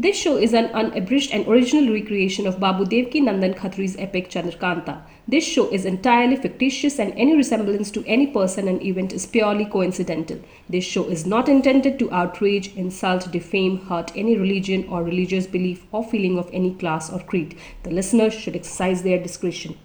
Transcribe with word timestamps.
This 0.00 0.16
show 0.16 0.36
is 0.36 0.52
an 0.52 0.66
unabridged 0.66 1.32
and 1.32 1.48
original 1.48 1.92
recreation 1.92 2.46
of 2.46 2.60
Babu 2.60 2.84
Devki 2.84 3.22
Nandan 3.22 3.54
Khatri's 3.56 3.96
epic 3.98 4.28
Chandrakanta. 4.30 5.00
This 5.26 5.44
show 5.44 5.68
is 5.70 5.84
entirely 5.84 6.36
fictitious 6.36 6.98
and 6.98 7.12
any 7.16 7.34
resemblance 7.34 7.90
to 7.92 8.04
any 8.06 8.26
person 8.26 8.68
and 8.68 8.82
event 8.82 9.12
is 9.12 9.26
purely 9.26 9.64
coincidental. 9.64 10.38
This 10.68 10.84
show 10.84 11.04
is 11.04 11.26
not 11.26 11.48
intended 11.48 11.98
to 11.98 12.12
outrage, 12.12 12.74
insult, 12.76 13.32
defame, 13.32 13.78
hurt 13.86 14.12
any 14.14 14.36
religion 14.36 14.86
or 14.88 15.02
religious 15.02 15.46
belief 15.46 15.84
or 15.92 16.04
feeling 16.04 16.38
of 16.38 16.48
any 16.52 16.74
class 16.74 17.10
or 17.10 17.20
creed. 17.20 17.58
The 17.82 17.90
listeners 17.90 18.34
should 18.34 18.54
exercise 18.54 19.02
their 19.02 19.18
discretion. 19.18 19.76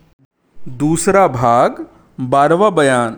दूसरा 0.77 1.27
भाग 1.27 1.85
बारहवा 2.33 2.69
बयान 2.69 3.17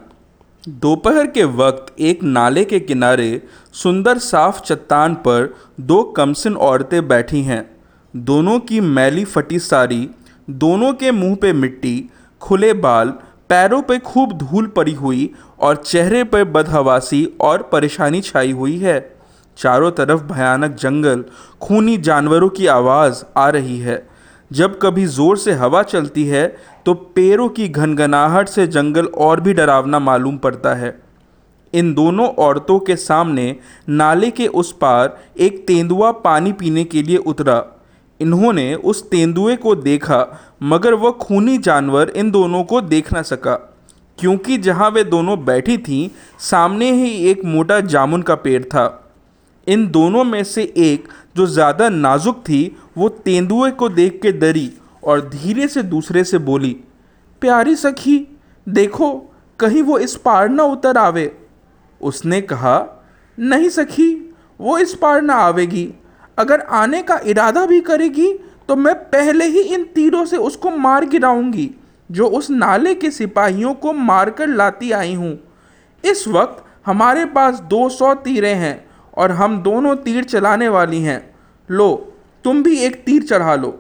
दोपहर 0.65 1.27
के 1.27 1.45
वक्त 1.45 2.01
एक 2.01 2.23
नाले 2.23 2.65
के 2.65 2.79
किनारे 2.81 3.43
सुंदर 3.73 4.19
साफ़ 4.19 4.61
चट्टान 4.63 5.15
पर 5.27 5.55
दो 5.81 6.03
कमसिन 6.17 6.57
औरतें 6.59 7.07
बैठी 7.09 7.43
हैं। 7.43 7.63
दोनों 8.15 8.59
की 8.61 8.81
मैली 8.81 9.25
फटी 9.25 9.59
साड़ी 9.59 10.09
दोनों 10.49 10.93
के 10.93 11.13
मुँह 11.13 11.37
पे 11.37 11.53
मिट्टी, 11.53 12.11
खुले 12.43 12.73
बाल, 12.75 13.09
पैरों 13.51 13.81
पे 13.83 13.99
खूब 14.01 14.33
धूल 14.39 14.67
पड़ी 14.67 14.93
हुई 14.95 15.31
और 15.59 15.77
चेहरे 15.77 16.25
पर 16.25 16.45
बदहवासी 16.47 17.25
और 17.41 17.63
परेशानी 17.63 18.21
छाई 18.21 18.53
हुई 18.53 18.79
है। 18.79 19.01
चारों 19.59 19.91
तरफ़ 19.91 20.23
भयानक 20.25 20.75
जंगल, 20.75 21.25
खूनी 21.61 21.97
जानवरों 21.99 22.49
की 22.49 22.67
आवाज़ 22.69 23.25
आ 23.37 23.49
रही 23.49 23.79
है। 23.79 24.07
जब 24.51 24.79
कभी 24.79 25.07
ज़ोर 25.07 25.39
से 25.39 25.53
हवा 25.53 25.83
चलती 25.85 26.25
है 26.25 26.47
तो 26.87 26.95
पेड़ों 26.95 27.49
की 27.49 27.69
घनघनाहट 27.69 28.49
से 28.49 28.67
जंगल 28.67 29.07
और 29.19 29.41
भी 29.41 29.53
डरावना 29.55 29.99
मालूम 29.99 30.37
पड़ता 30.39 30.75
है। 30.75 30.99
इन 31.73 31.93
दोनों 31.95 32.27
औरतों 32.39 32.79
के 32.81 32.97
सामने 32.97 33.55
नाले 33.89 34.31
के 34.31 34.47
उस 34.47 34.73
पार 34.73 35.19
एक 35.39 35.67
तेंदुआ 35.67 36.13
पानी 36.21 36.53
पीने 36.53 36.85
के 36.85 37.03
लिए 37.03 37.17
उतरा। 37.17 37.65
इन्होंने 38.21 38.75
उस 38.75 39.09
तेंदुए 39.11 39.57
को 39.57 39.75
देखा, 39.75 40.27
मगर 40.63 40.95
वह 40.95 41.11
खूनी 41.21 41.59
जानवर 41.59 42.09
इन 42.11 42.31
दोनों 42.31 42.63
को 42.65 42.81
देख 42.81 43.13
ना 43.13 43.23
सका, 43.23 43.55
क्योंकि 44.19 44.59
जहाँ 44.59 44.91
वे 44.91 45.05
दोनों 45.05 45.45
बैठी 45.45 45.77
थीं, 45.79 46.09
सामने 46.41 46.91
ही 46.93 47.11
एक 47.31 47.45
मोटा 47.45 47.81
जामुन 47.83 48.23
का 48.23 48.35
पेड़ 48.37 48.63
था। 48.65 49.05
इन 49.67 49.87
दोनों 49.91 50.25
में 50.25 50.43
से 50.45 50.63
एक 50.79 51.09
जो 51.37 51.47
ज़्यादा 51.47 51.89
नाजुक 51.89 52.39
थी, 52.39 52.77
वो 52.99 53.09
तेंदुए 53.09 53.71
को 53.71 53.89
देख 53.89 54.19
के 54.23 54.33
डरी 54.33 54.71
और 55.03 55.29
धीरे 55.29 55.69
से 55.69 55.83
दूसरे 55.85 56.25
से 56.25 56.39
बोली, 56.41 56.71
प्यारी 57.43 57.75
सखी, 57.77 58.27
देखो, 58.67 59.11
कहीं 59.59 59.83
वो 59.83 59.99
इस 59.99 60.15
पार 60.17 60.49
ना 60.49 60.65
उतर 60.65 60.97
आवे। 60.97 61.33
उसने 62.01 62.41
कहा, 62.43 63.05
नहीं 63.39 63.69
सखी, 63.69 64.13
वो 64.61 64.79
इस 64.79 64.95
पार 64.95 65.23
ना 65.23 65.35
आवेगी। 65.37 65.89
अगर 66.39 66.61
आने 66.61 67.03
का 67.03 67.21
इरादा 67.25 67.65
भी 67.67 67.81
करेगी 67.81 68.33
तो 68.69 68.77
मैं 68.77 68.95
पहले 69.05 69.45
ही 69.45 69.61
इन 69.65 69.85
तीरों 69.95 70.25
से 70.25 70.37
उसको 70.37 70.71
मार 70.71 71.05
गिराऊँगी, 71.05 71.71
जो 72.11 72.27
उस 72.29 72.51
नाले 72.51 72.95
के 72.95 73.11
सिपाहियों 73.11 73.75
को 73.75 73.93
मारकर 73.93 74.49
लाती 74.49 74.91
आई 74.93 75.15
हूँ। 75.15 75.39
इस 76.05 76.27
वक्त 76.29 76.65
हमारे 76.87 77.25
पास 77.27 77.61
दो 77.61 77.89
सौ 77.89 78.13
तीरें 78.17 78.55
हैं, 78.55 78.89
और 79.15 79.33
हम 79.33 79.57
दोनों 79.63 79.95
तीर 79.97 80.25
चलाने 80.25 80.69
वाली 80.69 81.01
हैं। 81.03 81.21
लो, 81.69 82.13
तुम 82.45 82.63
भी 82.63 82.79
एक 82.79 83.03
तीर 83.05 83.23
चढ़ा 83.23 83.55
लो। 83.55 83.79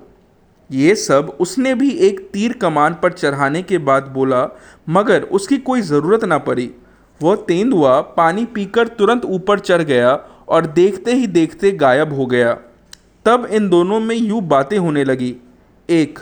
ये 0.70 0.94
सब 0.94 1.36
उसने 1.40 1.74
भी 1.74 1.90
एक 1.90 2.30
तीर 2.32 2.52
कमान 2.52 2.94
पर 2.94 3.12
चढ़ाने 3.12 3.62
के 3.62 3.78
बाद 3.78 4.02
बोला, 4.02 4.48
मगर 4.88 5.22
उसकी 5.22 5.58
कोई 5.58 5.80
ज़रूरत 5.80 6.24
ना 6.24 6.38
पड़ी। 6.38 6.74
वह 7.22 7.36
तेंदुआ 7.36 8.00
पानी 8.00 8.44
पीकर 8.44 8.88
तुरंत 8.88 9.24
ऊपर 9.24 9.58
चढ़ 9.58 9.82
गया 9.82 10.12
और 10.48 10.66
देखते 10.66 11.12
ही 11.12 11.26
देखते 11.26 11.72
गायब 11.72 12.12
हो 12.12 12.26
गया। 12.26 12.52
तब 13.24 13.48
इन 13.50 13.68
दोनों 13.68 14.00
में 14.00 14.16
यूँ 14.16 14.42
बातें 14.42 14.78
होने 14.78 15.04
लगी। 15.04 15.36
एक, 15.90 16.18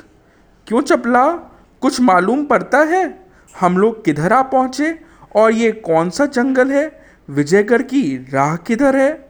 क्यों 0.66 0.80
चपला? 0.80 1.32
कुछ 1.80 2.00
मालूम 2.00 2.44
पड़ता 2.44 2.78
है? 2.78 3.26
हम 3.60 3.78
लोग 3.78 4.04
किधर 4.04 4.32
आ 4.32 4.42
पहुँचे? 4.42 4.98
और 5.36 5.52
ये 5.52 5.72
कौन 5.72 6.10
सा 6.10 6.26
जंगल 6.26 6.70
है? 6.70 7.00
विजयगढ़ 7.30 7.82
की 7.82 8.26
राह 8.32 8.56
किधर 8.56 8.96
है? 8.96 9.28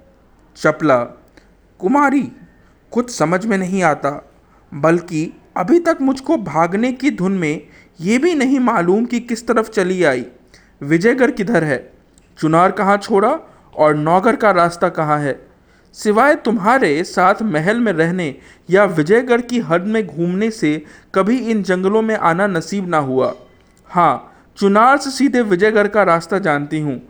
चपला, 0.57 0.99
कुमारी, 1.79 2.33
कुछ 2.91 3.11
समझ 3.11 3.47
में 3.47 3.59
नहीं 3.59 3.83
आता। 3.83 4.31
बल्कि 4.75 5.33
अभी 5.57 5.79
तक 5.79 5.99
मुझको 6.01 6.37
भागने 6.37 6.93
की 6.93 7.11
धुन 7.11 7.33
में 7.33 7.67
ये 8.01 8.19
भी 8.19 8.35
नहीं 8.35 8.61
मालूम 8.61 9.05
कि 9.05 9.21
किस 9.21 9.47
तरफ़ 9.47 9.71
चली 9.71 10.05
आई। 10.05 10.27
विजयगढ़ 10.83 11.31
किधर 11.31 11.65
है? 11.65 11.93
चुनार 12.39 12.73
कहाँ 12.73 12.97
छोड़ा 12.97 13.39
और 13.77 13.95
नौगढ़ 13.95 14.37
का 14.37 14.51
रास्ता 14.51 14.89
कहाँ 14.89 15.19
है? 15.21 15.47
सिवाय 15.93 16.35
तुम्हारे 16.35 17.05
साथ 17.05 17.35
महल 17.43 17.81
में 17.81 17.93
रहने 17.93 18.35
या 18.71 18.85
विजयगढ़ 18.85 19.41
की 19.41 19.61
हद 19.61 19.83
में 19.83 20.07
घूमने 20.07 20.51
से 20.51 20.85
कभी 21.15 21.39
इन 21.39 21.63
जंगलों 21.63 22.03
में 22.03 22.17
आना 22.17 22.47
नसीब 22.47 22.89
ना 22.89 22.99
हुआ। 22.99 23.35
हाँ 23.87 24.33
चुनार 24.57 24.99
से 24.99 25.11
सीधे 25.11 25.43
विजयगढ़ 25.43 25.89
का 25.89 26.03
रास्ता 26.03 26.39
जानती 26.39 26.81
हूँ। 26.81 27.01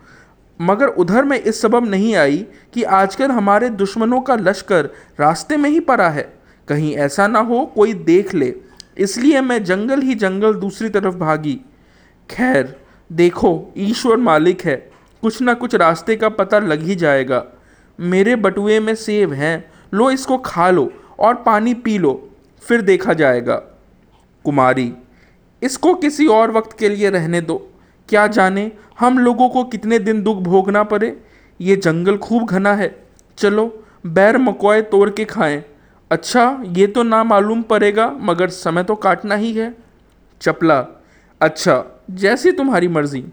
मगर 0.61 0.87
उधर 0.87 1.25
में 1.25 1.41
इस 1.41 1.61
सबब 1.63 1.89
नहीं 1.89 2.15
आई 2.17 2.47
कि 2.75 2.83
आजकल 2.83 3.31
हमारे 3.31 3.69
दुश्मनों 3.69 4.21
का 4.21 4.35
लश्कर 4.35 4.91
रास्ते 5.21 5.57
में 5.57 5.71
ही 5.71 5.81
पड़ा 5.81 6.09
है। 6.09 6.36
कहीं 6.69 6.97
ऐसा 6.97 7.27
ना 7.27 7.39
हो, 7.39 7.67
कोई 7.67 7.95
देख 7.95 8.35
ले। 8.35 8.55
इसलिए 8.99 9.41
मैं 9.41 9.65
जंगल 9.65 10.01
ही 10.01 10.15
जंगल 10.15 10.55
दूसरी 10.55 10.89
तरफ़ 10.89 11.15
भागी। 11.15 11.61
खैर, 12.31 12.77
देखो, 13.13 13.73
ईश्वर 13.77 14.17
मालिक 14.17 14.63
है। 14.63 14.91
कुछ 15.23 15.43
ना 15.43 15.55
कुछ 15.55 15.75
रास्ते 15.75 16.17
का 16.17 16.29
पता 16.29 16.59
लग 16.59 16.83
ही 16.83 16.95
जाएगा। 16.95 17.47
मेरे 18.01 18.37
बटुए 18.37 18.81
में 18.81 18.95
सेब 18.95 19.33
हैं। 19.33 19.71
लो, 19.95 20.11
इसको 20.11 20.39
खा 20.39 20.71
लो 20.71 20.93
और 21.19 21.35
पानी 21.35 21.75
पी 21.75 21.99
लो, 21.99 22.31
फिर 22.61 22.81
देखा 22.81 23.13
जाएगा। 23.13 23.57
कुमारी, 24.45 24.93
इसको 25.63 25.95
किसी 25.95 26.27
और 26.27 26.51
वक्त 26.51 26.79
के 26.79 26.89
लिए 26.89 27.11
रहने 27.11 27.41
दो। 27.41 27.71
क्या 28.09 28.27
जाने, 28.27 28.73
हम 29.01 29.19
लोगों 29.19 29.49
को 29.49 29.65
कितने 29.65 29.99
दिन 29.99 30.23
दुख 30.23 30.37
भोगना 30.37 30.83
पड़े? 30.83 31.21
ये 31.61 31.77
जंगल 31.77 32.17
खूब 32.17 32.47
घना 32.47 32.75
है। 32.75 33.07
चलो, 33.39 33.85
बैर 34.07 34.39
मकोए 34.39 34.83
तोड़ 34.83 35.11
के 35.11 35.25
खाएँ। 35.25 35.65
अच्छा 36.11 36.63
ये 36.77 36.87
तो 36.87 37.03
ना 37.03 37.23
मालूम 37.25 37.63
पड़ेगा, 37.63 38.11
मगर 38.21 38.49
समय 38.49 38.83
तो 38.85 38.95
काटना 38.95 39.35
ही 39.35 39.53
है। 39.53 39.75
चपला। 40.41 40.79
अच्छा 41.41 41.85
जैसी 42.13 42.53
तुम्हारी 42.53 42.89
मर्ज़ी। 42.89 43.25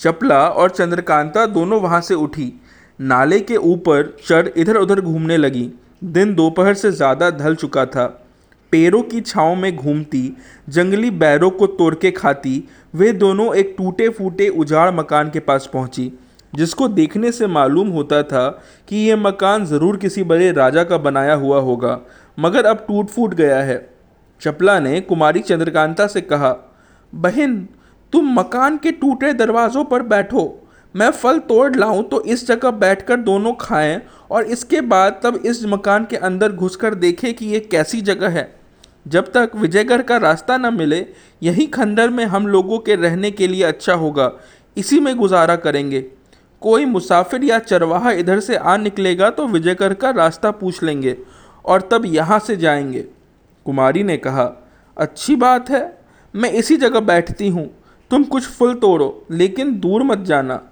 चपला 0.00 0.38
और 0.48 0.70
चंद्रकांता 0.70 1.44
दोनों 1.48 1.80
वहाँ 1.80 2.00
से 2.00 2.14
उठी। 2.14 2.52
नाले 2.98 3.38
के 3.40 3.56
ऊपर 3.56 4.16
चढ़ 4.26 4.48
इधर 4.56 4.76
उधर 4.76 5.00
घूमने 5.00 5.36
लगी। 5.36 5.70
दिन 6.04 6.34
दोपहर 6.34 6.74
से 6.74 6.90
ज़्यादा 6.92 7.30
ढल 7.30 7.54
चुका 7.54 7.84
था। 7.86 8.06
पेड़ों 8.72 9.02
की 9.02 9.20
छाँव 9.20 9.54
में 9.54 9.76
घूमती, 9.76 10.36
जंगली 10.68 11.10
बैरों 11.12 11.50
को 11.50 11.66
तोड़ 11.68 11.94
के 11.94 12.10
खाती, 12.10 12.62
वे 12.94 13.12
दोनों 13.12 13.54
एक 13.54 13.74
टूटे 13.78 14.08
फूटे 14.08 14.48
उजाड़ 14.48 14.90
मकान 14.90 15.30
के 15.30 15.40
पास 15.40 15.68
पहुँची। 15.72 16.12
जिसको 16.52 16.88
देखने 16.88 17.32
से 17.32 17.46
मालूम 17.46 17.88
होता 17.88 18.22
था 18.22 18.48
कि 18.88 18.96
यह 18.98 19.16
मकान 19.16 19.66
ज़रूर 19.66 19.96
किसी 19.96 20.22
बड़े 20.24 20.50
राजा 20.52 20.84
का 20.84 20.98
बनाया 20.98 21.34
हुआ 21.34 21.60
होगा, 21.60 21.98
मगर 22.38 22.66
अब 22.66 22.84
टूट 22.88 23.08
फूट 23.08 23.34
गया 23.34 23.58
है। 23.58 23.78
चपला 24.40 24.78
ने 24.80 25.00
कुमारी 25.00 25.40
चंद्रकांता 25.40 26.06
से 26.06 26.20
कहा, 26.20 26.56
बहन, 27.12 27.56
तुम 28.12 28.32
मकान 28.34 28.76
के 28.76 28.92
टूटे 28.92 29.32
दरवाज़ों 29.34 29.84
पर 29.84 30.02
बैठो। 30.04 30.56
मैं 30.94 31.10
फल 31.12 31.38
तोड़ 31.40 31.76
लाऊं 31.76 32.02
तो 32.02 32.20
इस 32.24 32.46
जगह 32.46 32.70
बैठकर 32.72 33.16
दोनों 33.18 33.52
खाएँ 33.60 34.00
और 34.30 34.44
इसके 34.44 34.80
बाद 34.82 35.20
तब 35.24 35.36
इस 35.36 35.64
मकान 35.64 36.04
के 36.04 36.16
अंदर 36.18 36.52
घुसकर 36.52 36.94
देखें 36.96 37.32
कि 37.34 37.46
ये 37.46 37.60
कैसी 37.62 38.00
जगह 38.02 38.28
है। 38.28 38.52
जब 39.06 39.30
तक 39.32 39.50
विजयगढ़ 39.56 40.02
का 40.02 40.16
रास्ता 40.18 40.56
न 40.56 40.74
मिले, 40.74 41.06
यही 41.42 41.66
खंडर 41.68 42.10
में 42.10 42.24
हम 42.26 42.46
लोगों 42.46 42.78
के 42.78 42.94
रहने 42.96 43.30
के 43.30 43.46
लिए 43.48 43.62
अच्छा 43.64 43.94
होगा। 43.94 44.30
इसी 44.76 44.98
में 45.00 45.14
गुजारा 45.16 45.56
करेंगे। 45.56 46.04
कोई 46.60 46.84
मुसाफिर 46.84 47.44
या 47.44 47.58
चरवाहा 47.58 48.10
इधर 48.10 48.40
से 48.40 48.56
आ 48.56 48.76
निकलेगा 48.76 49.30
तो 49.30 49.46
विजयकर 49.46 49.94
का 49.94 50.10
रास्ता 50.10 50.50
पूछ 50.50 50.82
लेंगे 50.82 51.16
और 51.64 51.80
तब 51.80 52.02
यहाँ 52.06 52.38
से 52.38 52.56
जाएँगे। 52.56 53.04
कुमारी 53.64 54.02
ने 54.02 54.16
कहा, 54.16 54.68
अच्छी 54.98 55.36
बात 55.36 55.70
है, 55.70 55.98
मैं 56.34 56.50
इसी 56.50 56.76
जगह 56.76 57.00
बैठती 57.00 57.48
हूँ। 57.48 57.70
तुम 58.10 58.24
कुछ 58.24 58.46
फुल 58.46 58.74
तोड़ो, 58.74 59.26
लेकिन 59.30 59.80
दूर 59.80 60.02
मत 60.02 60.18
जाना। 60.18 60.62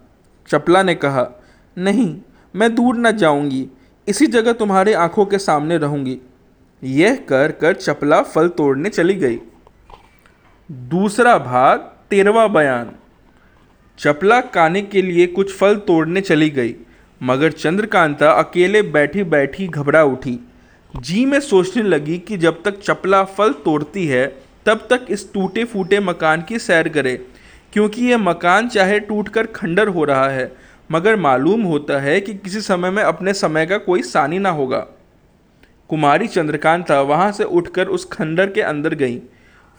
चपला 0.48 0.82
ने 0.82 0.94
कहा, 0.94 1.40
नहीं, 1.78 2.20
मैं 2.56 2.74
दूर 2.74 2.96
न 2.96 3.12
जाऊँगी। 3.12 3.68
इसी 4.08 4.26
जगह 4.26 4.52
तुम्हारे 4.52 4.94
आँखों 4.94 5.26
के 5.26 5.38
सामने 5.38 5.78
रहूँगी। 5.78 6.18
यह 6.84 7.16
कर 7.16 7.52
कर 7.52 7.72
चपला 7.74 8.22
फल 8.22 8.48
तोड़ने 8.48 8.88
चली 8.88 9.14
गई। 9.14 9.40
दूसरा 10.70 11.38
भाग 11.38 11.78
तेरवा 12.10 12.46
बयान। 12.46 12.90
चपला 13.98 14.40
काने 14.40 14.82
के 14.82 15.02
लिए 15.02 15.26
कुछ 15.26 15.56
फल 15.56 15.76
तोड़ने 15.76 16.20
चली 16.20 16.48
गई, 16.50 16.74
मगर 17.20 17.52
चंद्रकांता 17.52 18.30
अकेले 18.32 18.82
बैठी 18.82 19.22
बैठी 19.24 19.66
घबरा 19.66 20.02
उठी। 20.04 20.38
जी 20.94 21.24
में 21.24 21.38
सोचने 21.40 21.82
लगी 21.82 22.18
कि 22.18 22.36
जब 22.36 22.62
तक 22.62 22.78
चपला 22.80 23.22
फल 23.24 23.52
तोड़ती 23.64 24.06
है, 24.06 24.26
तब 24.66 24.86
तक 24.90 25.06
इस 25.10 25.32
टूटे 25.34 25.64
फूटे 25.64 26.00
मकान 26.00 26.42
की 26.42 26.58
सैर 26.58 26.88
करे, 26.88 27.16
क्योंकि 27.72 28.06
यह 28.06 28.18
मकान 28.18 28.68
चाहे 28.68 29.00
टूटकर 29.00 29.46
खंडर 29.46 29.88
हो 29.88 30.04
रहा 30.04 30.28
है, 30.28 30.52
मगर 30.90 31.16
मालूम 31.16 31.62
होता 31.62 32.00
है 32.00 32.20
कि 32.20 32.34
किसी 32.34 32.60
समय 32.60 32.90
में 32.90 33.02
अपने 33.02 33.34
समय 33.34 33.66
का 33.66 33.78
कोई 33.78 34.02
सानी 34.04 34.38
ना 34.38 34.50
होगा। 34.50 34.86
कुमारी 35.90 36.26
चंद्रकांता 36.26 37.00
वहाँ 37.02 37.30
से 37.32 37.44
उठकर 37.44 37.86
उस 37.86 38.04
खंडर 38.04 38.50
के 38.50 38.60
अंदर 38.62 38.94
गई। 38.94 39.20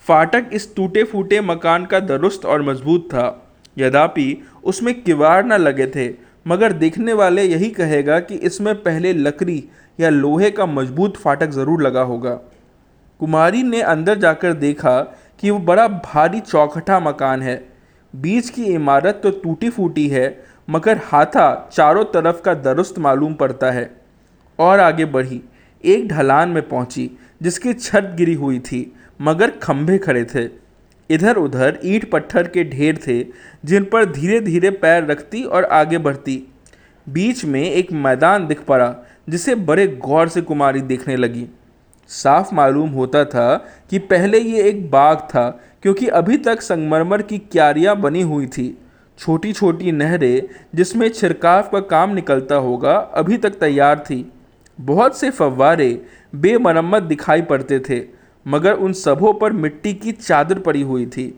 फाटक 0.06 0.50
इस 0.54 0.76
टूटे 0.76 1.04
फूटे 1.04 1.42
मकान 1.42 1.86
का 1.86 2.00
दुरुस्त 2.00 2.46
और 2.46 2.62
मज़बूत 2.62 3.08
था। 3.08 3.46
यद्यपि 3.80 4.42
उसमें 4.64 4.94
किवाड़ 5.02 5.46
न 5.46 5.54
लगे 5.54 5.88
थे, 5.88 6.10
मगर 6.46 6.72
देखने 6.74 7.14
वाले 7.14 7.44
यही 7.44 7.70
कहेगा 7.70 8.20
कि 8.20 8.36
इसमें 8.36 8.74
पहले 8.76 9.14
लकड़ी 9.14 9.64
या 10.00 10.10
लोहे 10.10 10.52
का 10.52 10.66
मज़बूत 10.66 11.18
फाटक 11.18 11.50
ज़रूर 11.50 11.82
लगा 11.82 12.02
होगा। 12.02 12.34
कुमारी 13.20 13.64
ने 13.64 13.82
अंदर 13.82 14.18
जाकर 14.18 14.54
देखा 14.54 15.00
कि 15.40 15.50
वो 15.50 15.60
बड़ा 15.60 15.88
भारी 15.88 16.40
चौखटा 16.40 17.00
मकान 17.00 17.42
है। 17.42 17.56
बीच 18.14 18.50
की 18.50 18.64
इमारत 18.66 19.20
तो 19.24 19.32
टूटी 19.32 19.70
फूटी 19.70 20.08
है, 20.08 20.44
मगर 20.70 21.00
हाथा 21.04 21.70
चारों 21.74 22.04
तरफ़ 22.04 22.42
का 22.42 22.54
दुरुस्त 22.54 23.00
मालूम 23.00 23.34
पड़ता 23.34 23.72
है। 23.72 23.90
और 24.60 24.80
आगे 24.80 25.06
बढ़ी, 25.06 25.42
एक 25.84 26.08
ढलान 26.08 26.50
में 26.50 26.68
पहुँची, 26.70 27.10
जिसकी 27.42 27.74
छत 27.74 28.14
गिरी 28.18 28.34
हुई 28.34 28.60
थी, 28.60 28.82
मगर 29.22 29.52
खंभे 29.52 29.98
खड़े 29.98 30.24
थे। 30.26 30.48
इधर 31.10 31.36
उधर 31.36 31.80
ईंट 31.86 32.12
पत्थर 32.12 32.48
के 32.48 32.64
ढेर 32.64 33.00
थे, 33.08 33.24
जिन 33.66 33.84
पर 33.84 34.06
धीरे 34.06 34.40
धीरे 34.40 34.70
पैर 34.70 35.06
रखती 35.06 35.44
और 35.44 35.64
आगे 35.64 35.98
बढ़ती। 35.98 36.54
बीच 37.10 37.46
में 37.46 37.72
एक 37.72 37.92
मैदान 37.92 38.48
दिख 38.48 38.62
पड़ा, 38.62 38.96
जिसे 39.30 39.56
बड़े 39.56 39.88
गौर 39.88 40.28
से 40.28 40.42
कुमारी 40.42 40.82
देखने 40.82 41.16
लगी। 41.16 41.48
साफ़ 42.08 42.56
मालूम 42.56 42.90
होता 42.90 43.26
था 43.26 43.56
कि 43.90 44.00
पहले 44.00 44.40
ये 44.40 44.64
एक 44.64 44.92
बाग 44.92 45.18
था, 45.18 45.62
क्योंकि 45.82 46.08
अभी 46.08 46.38
तक 46.38 46.62
संगमरमर 46.62 47.22
की 47.22 47.38
क्यारियाँ 47.38 47.96
बनी 47.96 48.22
हुई 48.22 48.48
थी। 48.48 48.78
छोटी 49.20 49.54
छोटी 49.54 49.92
नहरें, 49.92 50.42
जिसमें 50.76 51.10
छिड़काव 51.10 51.62
का 51.62 51.80
काम 51.80 52.14
निकलता 52.14 52.56
होगा, 52.56 52.94
अभी 52.94 53.38
तक 53.38 53.50
तैयार 53.50 54.00
थी। 54.00 54.32
बहुत 54.82 55.20
से 55.20 55.30
फव्वारे 55.30 56.06
बेमरम्मत 56.36 57.04
दिखाई 57.04 57.42
पड़ते 57.42 57.80
थे 57.80 58.19
मगर 58.50 58.74
उन 58.74 58.94
सबों 58.94 59.34
पर 59.34 59.54
मिट्टी 59.54 59.94
की 59.94 60.12
चादर 60.12 60.60
पड़ी 60.60 60.82
हुई 60.82 61.06
थी। 61.06 61.34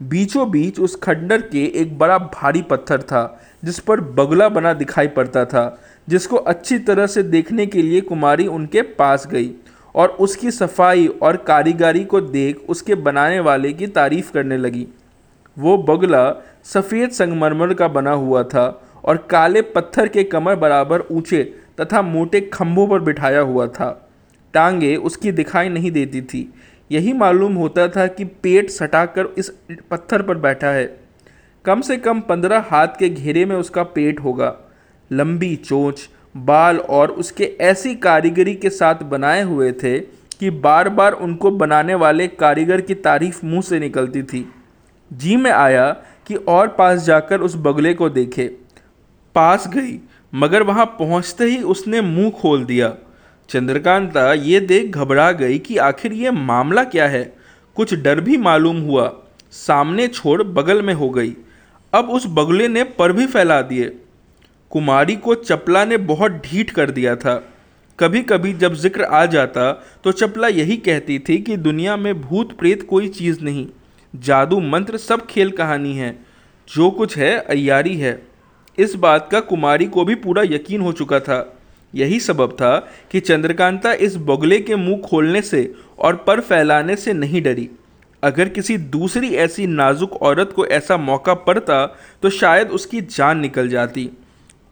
बीचों 0.00 0.50
बीच 0.50 0.78
उस 0.80 0.94
खंडर 0.96 1.40
के 1.42 1.64
एक 1.80 1.98
बड़ा 1.98 2.18
भारी 2.18 2.62
पत्थर 2.62 3.02
था, 3.02 3.40
जिस 3.64 3.78
पर 3.78 4.00
बगुला 4.00 4.48
बना 4.48 4.72
दिखाई 4.72 5.08
पड़ता 5.08 5.44
था, 5.44 5.80
जिसको 6.08 6.36
अच्छी 6.36 6.78
तरह 6.78 7.06
से 7.06 7.22
देखने 7.22 7.66
के 7.66 7.82
लिए 7.82 8.00
कुमारी 8.00 8.46
उनके 8.46 8.82
पास 8.82 9.26
गई 9.26 9.50
और 9.94 10.08
उसकी 10.08 10.50
सफ़ाई 10.50 11.06
और 11.06 11.36
कारीगरी 11.36 12.04
को 12.04 12.20
देख 12.20 12.64
उसके 12.68 12.94
बनाने 12.94 13.40
वाले 13.40 13.72
की 13.72 13.86
तारीफ़ 13.86 14.32
करने 14.32 14.56
लगी। 14.56 14.86
वो 15.56 15.76
बगुला 15.78 16.30
सफ़ेद 16.64 17.10
संगमरमर 17.10 17.74
का 17.74 17.88
बना 17.88 18.12
हुआ 18.12 18.42
था 18.42 18.66
और 19.04 19.16
काले 19.30 19.62
पत्थर 19.62 20.08
के 20.08 20.24
कमर 20.24 20.56
बराबर 20.56 21.04
ऊँचे 21.10 21.42
तथा 21.80 22.02
मोटे 22.02 22.40
खम्भों 22.40 22.86
पर 22.88 22.98
बिठाया 22.98 23.40
हुआ 23.40 23.66
था। 23.66 24.03
टांगे 24.54 24.96
उसकी 24.96 25.32
दिखाई 25.32 25.68
नहीं 25.68 25.90
देती 25.90 26.22
थी। 26.22 26.52
यही 26.92 27.12
मालूम 27.12 27.54
होता 27.54 27.88
था 27.88 28.06
कि 28.06 28.24
पेट 28.24 28.70
सटाकर 28.70 29.28
इस 29.38 29.52
पत्थर 29.90 30.22
पर 30.22 30.36
बैठा 30.36 30.68
है। 30.68 31.00
कम 31.64 31.80
से 31.80 31.96
कम 31.96 32.20
पंद्रह 32.20 32.64
हाथ 32.68 32.88
के 32.98 33.08
घेरे 33.08 33.44
में 33.44 33.56
उसका 33.56 33.82
पेट 33.82 34.20
होगा। 34.20 34.54
लंबी 35.10 35.56
चोंच, 35.56 36.08
बाल 36.36 36.78
और 36.78 37.10
उसके 37.10 37.44
ऐसी 37.60 37.94
कारीगरी 37.94 38.54
के 38.54 38.70
साथ 38.70 39.02
बनाए 39.02 39.42
हुए 39.42 39.72
थे 39.72 39.98
कि 40.40 40.50
बार 40.50 40.88
बार 40.88 41.12
उनको 41.12 41.50
बनाने 41.50 41.94
वाले 41.94 42.28
कारीगर 42.28 42.80
की 42.80 42.94
तारीफ़ 42.94 43.46
मुँह 43.46 43.62
से 43.62 43.78
निकलती 43.78 44.22
थी। 44.22 44.52
जी 45.12 45.36
में 45.36 45.50
आया 45.50 45.90
कि 46.26 46.34
और 46.34 46.68
पास 46.68 47.02
जाकर 47.02 47.40
उस 47.40 47.56
बगले 47.56 47.94
को 47.94 48.08
देखे। 48.08 48.46
पास 49.34 49.68
गई, 49.68 50.00
मगर 50.34 50.62
वहाँ 50.62 50.86
पहुँचते 50.86 51.44
ही 51.44 51.62
उसने 51.62 52.00
मुँह 52.00 52.30
खोल 52.30 52.64
दिया। 52.64 52.94
चंद्रकांता 53.48 54.32
ये 54.32 54.60
देख 54.60 54.90
घबरा 54.90 55.32
गई 55.32 55.58
कि 55.58 55.76
आखिर 55.76 56.12
ये 56.12 56.30
मामला 56.30 56.84
क्या 56.84 57.08
है। 57.08 57.36
कुछ 57.76 57.94
डर 57.94 58.20
भी 58.20 58.36
मालूम 58.36 58.80
हुआ। 58.80 59.12
सामने 59.52 60.08
छोड़ 60.08 60.42
बगल 60.42 60.82
में 60.82 60.94
हो 60.94 61.10
गई। 61.10 61.34
अब 61.92 62.10
उस 62.10 62.26
बगले 62.26 62.68
ने 62.68 62.84
पर 62.84 63.12
भी 63.12 63.26
फैला 63.26 63.62
दिए। 63.62 63.96
कुमारी 64.70 65.16
को 65.16 65.34
चपला 65.34 65.84
ने 65.84 65.96
बहुत 65.96 66.32
ढीठ 66.32 66.70
कर 66.70 66.90
दिया 66.90 67.16
था। 67.16 67.52
कभी 67.98 68.22
कभी 68.22 68.52
जब 68.52 68.74
ज़िक्र 68.74 69.04
आ 69.04 69.26
जाता 69.26 69.72
तो 70.04 70.12
चपला 70.12 70.48
यही 70.48 70.76
कहती 70.76 71.18
थी 71.18 71.38
कि 71.38 71.56
दुनिया 71.56 71.96
में 71.96 72.20
भूत 72.20 72.58
प्रेत 72.58 72.82
कोई 72.82 73.08
चीज़ 73.08 73.40
नहीं। 73.40 73.66
जादू 74.14 74.60
मंत्र 74.60 74.96
सब 74.96 75.26
खेल 75.26 75.50
कहानी 75.50 75.96
है। 75.96 76.18
जो 76.68 76.90
कुछ 76.90 77.16
है 77.16 77.38
अयारी 77.38 77.96
है। 77.96 78.26
इस 78.78 78.94
बात 78.94 79.28
का 79.32 79.40
कुमारी 79.40 79.84
को 79.84 80.04
भी 80.04 80.14
पूरा 80.14 80.42
यकीन 80.42 80.80
हो 80.80 80.92
चुका 80.92 81.20
था। 81.20 81.53
यही 81.94 82.18
सबब 82.20 82.52
था 82.52 82.76
कि 83.12 83.20
चंद्रकांता 83.20 83.92
इस 83.92 84.16
बगले 84.26 84.60
के 84.60 84.76
मुँह 84.76 85.00
खोलने 85.00 85.42
से 85.42 85.72
और 85.98 86.16
पर 86.16 86.40
फैलाने 86.40 86.96
से 86.96 87.12
नहीं 87.12 87.42
डरी। 87.42 87.68
अगर 88.22 88.48
किसी 88.48 88.76
दूसरी 88.76 89.34
ऐसी 89.36 89.66
नाजुक 89.66 90.12
औरत 90.22 90.52
को 90.56 90.66
ऐसा 90.66 90.96
मौका 90.96 91.34
पड़ता 91.40 91.84
तो 92.22 92.30
शायद 92.30 92.68
उसकी 92.70 93.00
जान 93.00 93.38
निकल 93.38 93.68
जाती। 93.68 94.08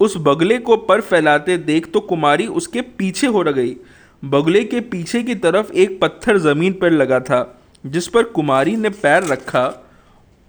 उस 0.01 0.15
बगले 0.19 0.59
को 0.59 0.77
पर 0.79 1.01
फैलाते 1.01 1.57
देख 1.59 1.91
तो 1.93 2.01
कुमारी 2.03 2.47
उसके 2.47 2.81
पीछे 2.81 3.27
हो 3.27 3.43
रह 3.43 3.53
गई। 3.53 3.77
बगले 4.23 4.63
के 4.65 4.81
पीछे 4.83 5.23
की 5.23 5.35
तरफ़ 5.37 5.73
एक 5.73 5.99
पत्थर 6.01 6.39
ज़मीन 6.39 6.73
पर 6.73 6.91
लगा 6.91 7.21
था, 7.21 7.61
जिस 7.85 8.09
पर 8.09 8.23
कुमारी 8.31 8.77
ने 8.77 8.89
पैर 8.91 9.25
रखा 9.25 9.65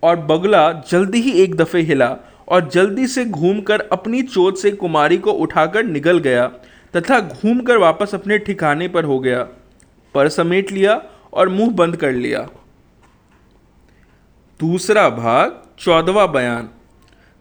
और 0.03 0.15
बगला 0.21 0.71
जल्दी 0.89 1.21
ही 1.21 1.31
एक 1.43 1.55
दफ़े 1.55 1.81
हिला। 1.81 2.15
और 2.47 2.69
जल्दी 2.69 3.07
से 3.07 3.25
घूमकर 3.25 3.81
अपनी 3.81 4.21
चोट 4.21 4.57
से 4.57 4.71
कुमारी 4.71 5.17
को 5.17 5.31
उठाकर 5.31 5.83
निकल 5.83 6.19
गया 6.19 6.47
तथा 6.95 7.19
घूमकर 7.19 7.77
वापस 7.77 8.15
अपने 8.15 8.37
ठिकाने 8.37 8.87
पर 8.87 9.03
हो 9.03 9.19
गया। 9.19 9.47
पर 10.13 10.29
समेट 10.29 10.71
लिया 10.71 11.01
और 11.33 11.49
मुँह 11.49 11.71
बंद 11.71 11.95
कर 11.95 12.11
लिया। 12.11 12.49
दूसरा 14.59 15.09
भाग, 15.09 15.63
चौदवा 15.79 16.25
बयान। 16.27 16.69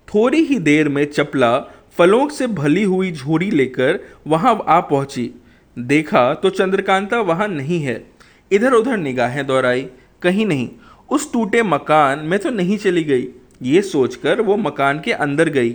थोड़ी 0.09 0.39
ही 0.39 0.59
देर 0.59 0.89
में 0.89 1.05
चपला 1.05 1.59
फलों 1.99 2.29
से 2.29 2.47
भली 2.47 2.83
हुई 2.83 3.13
झोड़ी 3.13 3.51
लेकर 3.51 4.01
वहाँ 4.27 4.65
आ 4.69 4.81
पहुँची। 4.81 5.31
देखा 5.79 6.35
तो 6.35 6.51
चंद्रकांता 6.51 7.21
वहाँ 7.21 7.49
नहीं 7.49 7.81
है। 7.81 8.11
इधर 8.53 8.73
उधर 8.73 8.97
निगाहें 8.97 9.47
दोहराई, 9.47 9.87
कहीं 10.23 10.47
नहीं। 10.47 10.69
उस 11.11 11.33
टूटे 11.33 11.63
मकान 11.63 12.19
में 12.19 12.39
तो 12.39 12.51
नहीं 12.51 12.79
चली 12.79 13.05
गई। 13.05 13.29
ये 13.63 13.83
सोचकर 13.83 14.41
वो 14.41 14.57
मकान 14.57 15.01
के 15.01 15.13
अंदर 15.13 15.49
गई। 15.49 15.71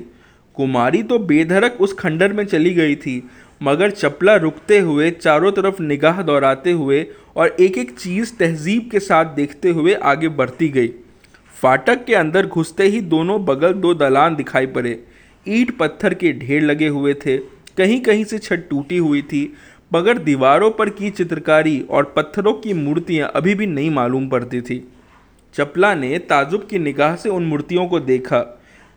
कुमारी 0.57 1.01
तो 1.03 1.17
बेधड़क 1.21 1.77
उस 1.79 1.93
खंडर 1.93 2.33
में 2.33 2.43
चली 2.45 2.73
गई 2.73 2.95
थी, 2.95 3.23
मगर 3.61 3.91
चपला 3.91 4.35
रुकते 4.35 4.79
हुए, 4.79 5.09
चारों 5.11 5.51
तरफ़ 5.51 5.81
निगाह 5.81 6.21
दौड़ाते 6.21 6.71
हुए 6.71 7.05
और 7.35 7.55
एक 7.59 7.77
एक 7.77 7.91
चीज़ 7.99 8.33
तहजीब 8.35 8.89
के 8.91 8.99
साथ 8.99 9.35
देखते 9.35 9.69
हुए 9.69 9.93
आगे 9.93 10.29
बढ़ती 10.29 10.69
गई। 10.69 10.87
फाटक 11.55 12.03
के 12.05 12.15
अंदर 12.15 12.45
घुसते 12.45 12.83
ही 12.83 13.01
दोनों 13.03 13.43
बगल 13.45 13.73
दो 13.75 13.93
दलान 13.93 14.35
दिखाई 14.35 14.65
पड़े। 14.67 14.99
ईंट 15.45 15.77
पत्थर 15.77 16.13
के 16.13 16.31
ढेर 16.39 16.61
लगे 16.61 16.87
हुए 16.87 17.13
थे 17.15 17.37
कहीं 17.77 17.99
कहीं 18.01 18.23
से 18.23 18.37
छत 18.39 18.67
टूटी 18.69 18.97
हुई 18.97 19.21
थी, 19.21 19.53
मगर 19.91 20.17
दीवारों 20.17 20.69
पर 20.71 20.89
की 20.89 21.09
चित्रकारी 21.09 21.79
और 21.89 22.13
पत्थरों 22.15 22.53
की 22.53 22.73
मूर्तियाँ 22.73 23.31
अभी 23.35 23.55
भी 23.55 23.65
नहीं 23.65 23.89
मालूम 23.91 24.27
पड़ती 24.29 24.61
थी। 24.61 24.87
चपला 25.57 25.95
ने 25.95 26.17
ताजुब 26.19 26.67
की 26.69 26.79
निगाह 26.79 27.15
से 27.15 27.29
उन 27.29 27.45
मूर्तियों 27.45 27.87
को 27.87 27.99
देखा। 27.99 28.39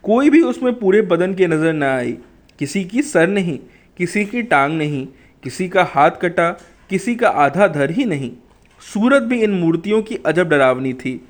कोई 0.03 0.31
भी 0.31 0.41
उसमें 0.41 0.79
पूरे 0.79 1.03
बदन 1.03 1.35
की 1.35 1.47
नज़र 1.47 1.73
न 1.73 1.83
आई। 1.83 2.13
किसी 2.59 2.85
की 2.85 3.03
सर 3.03 3.29
नहीं, 3.29 3.59
किसी 3.97 4.25
की 4.25 4.43
टांग 4.43 4.79
नहीं, 4.79 5.07
किसी 5.43 5.69
का 5.69 5.85
हाथ 5.85 6.11
कटा, 6.11 6.51
किसी 6.91 7.15
का 7.15 7.29
आधा 7.29 7.69
धर 7.69 7.91
ही 7.91 8.05
नहीं। 8.05 8.31
सूरत 8.81 9.23
भी 9.23 9.43
इन 9.43 9.51
मूर्तियों 9.51 10.03
की 10.03 10.19
अजब 10.27 10.49
डरावनी 10.49 10.93
थी। 10.93 11.21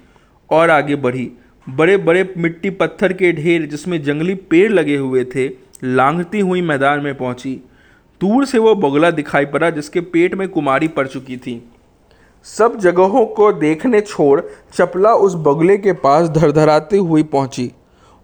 और 0.50 0.70
आगे 0.70 0.96
बढ़ी। 0.96 1.30
बड़े 1.68 1.96
बड़े 1.96 2.34
मिट्टी 2.36 2.70
पत्थर 2.70 3.12
के 3.12 3.32
ढेर 3.32 3.66
जिसमें 3.66 4.02
जंगली 4.02 4.34
पेड़ 4.34 4.72
लगे 4.72 4.96
हुए 4.96 5.24
थे, 5.24 5.48
लांघती 5.84 6.40
हुई 6.40 6.62
मैदान 6.62 7.00
में 7.00 7.14
पहुँची। 7.14 7.54
दूर 8.20 8.44
से 8.44 8.58
वो 8.58 8.74
बगला 8.74 9.10
दिखाई 9.10 9.44
पड़ा 9.44 9.70
जिसके 9.70 10.00
पेट 10.00 10.34
में 10.34 10.48
कुमारी 10.48 10.88
पड़ 10.88 11.06
चुकी 11.06 11.36
थी। 11.36 11.70
सब 12.44 12.78
जगहों 12.78 13.26
को 13.26 13.52
देखने 13.52 14.00
छोड़ 14.00 14.40
चपला 14.74 15.14
उस 15.14 15.34
बगले 15.34 15.78
के 15.78 15.92
पास 15.92 16.28
धरधराती 16.28 16.98
हुई 16.98 17.22
पहुँची। 17.22 17.72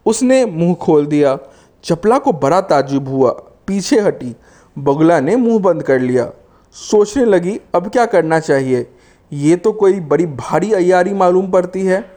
उसने 0.07 0.45
मुँह 0.45 0.75
खोल 0.75 1.07
दिया। 1.07 1.39
चपला 1.85 2.19
को 2.19 2.33
बड़ा 2.33 2.61
ताजुब 2.61 3.09
हुआ। 3.09 3.31
पीछे 3.67 4.01
हटी। 4.01 4.37
बगला 4.79 5.21
ने 5.21 5.37
मुँह 5.37 5.59
बंद 5.59 5.83
कर 5.83 6.01
लिया। 6.01 6.33
सोचने 6.73 7.25
लगी, 7.25 7.61
अब 7.75 7.89
क्या 7.89 8.07
करना 8.07 8.41
चाहिए? 8.41 8.87
ये 9.33 9.57
तो 9.57 9.73
कोई 9.73 10.01
बड़ी 10.01 10.27
भारी 10.27 10.73
अयारी 10.73 11.15
मालूम 11.15 11.51
पड़ती 11.51 11.85
है। 11.85 12.11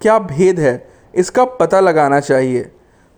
क्या 0.00 0.18
भेद 0.18 0.60
है? 0.60 0.88
इसका 1.14 1.44
पता 1.44 1.80
लगाना 1.80 2.20
चाहिए। 2.20 2.70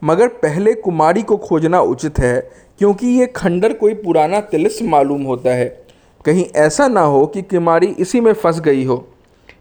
मगर 0.05 0.29
पहले 0.29 0.73
कुमारी 0.75 1.23
को 1.23 1.37
खोजना 1.37 1.81
उचित 1.81 2.19
है, 2.19 2.51
क्योंकि 2.79 3.07
ये 3.07 3.27
खंडर 3.27 3.73
कोई 3.73 3.95
पुराना 3.95 4.41
तिलिस्म 4.41 4.89
मालूम 4.89 5.23
होता 5.23 5.51
है। 5.51 5.86
कहीं 6.27 6.45
ऐसा 6.57 6.89
ना 6.89 7.01
हो 7.01 7.27
कि 7.27 7.43
कुमारी 7.43 7.87
इसी 7.87 8.21
में 8.21 8.33
फंस 8.33 8.61
गई 8.61 8.85
हो। 8.85 9.09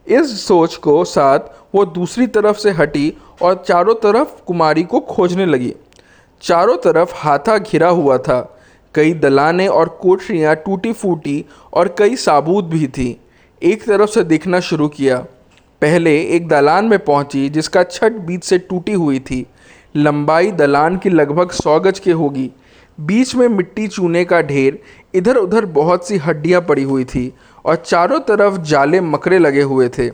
इस 0.07 0.47
सोच 0.47 0.75
को 0.75 1.05
साथ 1.05 1.39
वो 1.75 1.85
दूसरी 1.85 2.27
तरफ़ 2.27 2.57
से 2.57 2.71
हटी 2.71 3.17
और 3.41 3.63
चारों 3.67 3.95
तरफ़ 3.95 4.43
कुमारी 4.47 4.83
को 4.83 4.99
खोजने 4.99 5.45
लगी। 5.45 5.73
चारों 6.41 6.77
तरफ़ 6.77 7.13
हाथा 7.15 7.57
घिरा 7.57 7.89
हुआ 7.89 8.17
था। 8.17 8.59
कई 8.95 9.13
दलाने 9.13 9.67
और 9.67 9.89
कोठरियाँ 9.89 10.55
टूटी 10.55 10.93
फूटी 10.93 11.45
और 11.73 11.95
कई 11.99 12.15
साबूत 12.15 12.65
भी 12.65 12.87
थी। 12.87 13.21
एक 13.63 13.83
तरफ़ 13.83 14.09
से 14.09 14.23
देखना 14.23 14.59
शुरू 14.59 14.87
किया। 14.87 15.17
पहले 15.81 16.21
एक 16.21 16.47
दलान 16.47 16.85
में 16.85 16.99
पहुँची 16.99 17.49
जिसका 17.49 17.83
छत 17.83 18.11
बीच 18.11 18.43
से 18.43 18.57
टूटी 18.57 18.93
हुई 18.93 19.19
थी। 19.19 19.45
लंबाई 19.95 20.51
दलान 20.51 20.97
की 20.97 21.09
लगभग 21.09 21.51
सौ 21.51 21.79
गज 21.79 21.99
के 21.99 22.11
होगी। 22.11 22.51
बीच 22.99 23.35
में 23.35 23.47
मिट्टी 23.47 23.87
चूने 23.87 24.25
का 24.25 24.41
ढेर 24.41 24.79
इधर 25.15 25.35
उधर 25.35 25.65
बहुत 25.65 26.07
सी 26.07 26.17
हड्डियाँ 26.17 26.61
पड़ी 26.61 26.83
हुई 26.83 27.03
थी 27.05 27.31
और 27.65 27.75
चारों 27.75 28.19
तरफ़ 28.19 28.57
जाले 28.61 29.01
मकरे 29.01 29.39
लगे 29.39 29.61
हुए 29.61 29.89
थे। 29.89 30.09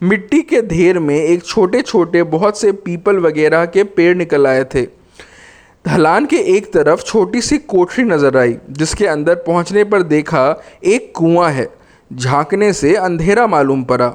मिट्टी 0.00 0.40
के 0.42 0.60
ढेर 0.62 0.98
में 0.98 1.16
एक 1.16 1.44
छोटे 1.44 1.82
छोटे 1.82 2.22
बहुत 2.22 2.58
से 2.60 2.72
पीपल 2.72 3.18
वगैरह 3.18 3.64
के 3.66 3.84
पेड़ 3.84 4.16
निकल 4.16 4.46
आए 4.46 4.64
थे। 4.64 4.86
ढलान 5.84 6.26
के 6.26 6.36
एक 6.56 6.72
तरफ़ 6.72 7.02
छोटी 7.02 7.40
सी 7.40 7.58
कोठरी 7.58 8.04
नज़र 8.04 8.36
आई, 8.36 8.56
जिसके 8.70 9.06
अंदर 9.06 9.34
पहुँचने 9.36 9.84
पर 9.84 10.02
देखा 10.02 10.62
एक 10.84 11.12
कुआँ 11.16 11.50
है। 11.50 11.68
झांकने 12.10 12.72
से 12.72 12.94
अंधेरा 12.94 13.46
मालूम 13.46 13.84
पड़ा। 13.84 14.14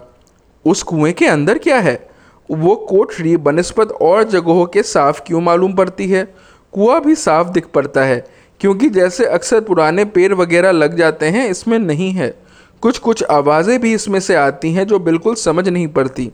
उस 0.65 0.83
कुएँ 0.83 1.12
के 1.13 1.25
अंदर 1.25 1.57
क्या 1.57 1.79
है? 1.79 2.09
वो 2.50 2.75
कोठरी 2.75 3.36
बनस्पत 3.38 3.91
और 3.91 4.24
जगहों 4.24 4.65
के 4.65 4.83
साफ़ 4.83 5.21
क्यों 5.27 5.41
मालूम 5.41 5.74
पड़ती 5.74 6.07
है? 6.07 6.24
कुआँ 6.74 7.01
भी 7.01 7.15
साफ़ 7.15 7.50
दिख 7.50 7.67
पड़ता 7.67 8.03
है। 8.03 8.24
क्योंकि 8.62 8.89
जैसे 8.89 9.25
अक्सर 9.25 9.62
पुराने 9.62 10.06
पेड़ 10.06 10.34
वगैरह 10.34 10.72
लग 10.72 10.96
जाते 10.98 11.25
हैं, 11.25 11.48
इसमें 11.50 11.78
नहीं 11.80 12.12
है। 12.12 12.34
कुछ 12.84 12.98
कुछ 12.98 13.24
आवाज़ें 13.24 13.80
भी 13.82 13.94
इसमें 13.94 14.20
से 14.20 14.36
आती 14.36 14.72
हैं 14.74 14.86
जो 14.88 15.00
बिल्कुल 15.00 15.36
समझ 15.36 15.68
नहीं 15.70 15.88
पड़ती। 15.88 16.32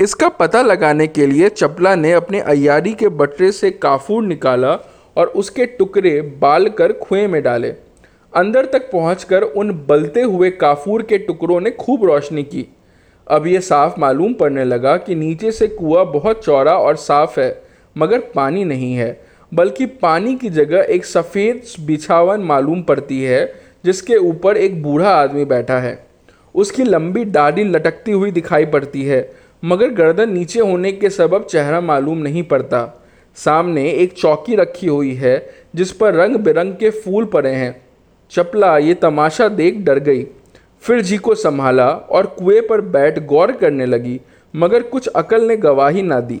इसका 0.00 0.28
पता 0.28 0.62
लगाने 0.62 1.06
के 1.06 1.26
लिए 1.26 1.48
चपला 1.48 1.94
ने 1.94 2.12
अपने 2.12 2.40
अयारी 2.40 2.92
के 2.94 3.08
बटरे 3.08 3.50
से 3.52 3.70
काफूर 3.70 4.22
निकाला 4.22 4.72
और 5.16 5.26
उसके 5.26 5.66
टुकड़े 5.66 6.20
बाल 6.40 6.68
कर 6.68 6.92
कुएँ 6.92 7.26
में 7.26 7.42
डाले। 7.42 7.68
अंदर 8.32 8.66
तक 8.66 8.90
पहुंचकर 8.90 9.42
उन 9.42 9.70
बलते 9.88 10.22
हुए 10.22 10.50
काफूर 10.50 11.02
के 11.02 11.18
टुकड़ों 11.18 11.60
ने 11.60 11.70
खूब 11.70 12.04
रोशनी 12.04 12.42
की। 12.42 12.66
अब 13.26 13.46
ये 13.46 13.60
साफ़ 13.60 13.98
मालूम 14.00 14.34
पड़ने 14.34 14.64
लगा 14.64 14.96
कि 14.96 15.14
नीचे 15.14 15.52
से 15.52 15.68
कुआँ 15.68 16.04
बहुत 16.12 16.44
चौड़ा 16.44 16.72
और 16.72 16.96
साफ़ 16.96 17.40
है, 17.40 17.62
मगर 17.96 18.18
पानी 18.34 18.64
नहीं 18.64 18.92
है। 18.94 19.10
बल्कि 19.52 19.86
पानी 19.86 20.34
की 20.34 20.48
जगह 20.48 20.86
एक 20.90 21.04
सफ़ेद 21.04 21.62
बिछावन 21.80 22.40
मालूम 22.40 22.82
पड़ती 22.82 23.22
है, 23.22 23.54
जिसके 23.84 24.16
ऊपर 24.16 24.56
एक 24.56 24.82
बूढ़ा 24.82 25.10
आदमी 25.10 25.44
बैठा 25.44 25.78
है। 25.78 26.06
उसकी 26.54 26.84
लंबी 26.84 27.24
दाढ़ी 27.24 27.64
लटकती 27.64 28.12
हुई 28.12 28.30
दिखाई 28.30 28.66
पड़ती 28.66 29.02
है, 29.02 29.30
मगर 29.64 29.88
गर्दन 29.88 30.32
नीचे 30.32 30.60
होने 30.60 30.92
के 30.92 31.10
सबब 31.10 31.44
चेहरा 31.44 31.80
मालूम 31.80 32.18
नहीं 32.18 32.42
पड़ता। 32.42 33.04
सामने 33.36 33.90
एक 33.90 34.12
चौकी 34.12 34.54
रखी 34.54 34.86
हुई 34.86 35.14
है, 35.14 35.50
जिस 35.74 35.92
पर 35.92 36.14
रंग 36.14 36.36
बिरंग 36.36 36.72
के 36.72 36.90
फूल 36.90 37.24
पड़े 37.24 37.50
हैं। 37.50 37.80
चपला, 38.30 38.78
ये 38.78 38.94
तमाशा 38.94 39.48
देख 39.48 39.78
डर 39.78 39.98
गई। 39.98 40.26
फिर 40.82 41.00
जी 41.00 41.16
को 41.16 41.34
संभाला 41.34 41.88
और 41.90 42.26
कुएँ 42.26 42.60
पर 42.60 42.80
बैठ 42.80 43.18
गौर 43.26 43.52
करने 43.52 43.86
लगी, 43.86 44.20
मगर 44.56 44.82
कुछ 44.82 45.06
अकल 45.06 45.42
ने 45.42 45.56
गवाही 45.56 46.02
ना 46.02 46.20
दी। 46.20 46.40